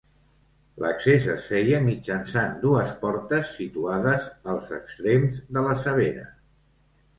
[0.83, 6.29] L’accés es feia mitjançant dues portes situades als extrems de la cebera.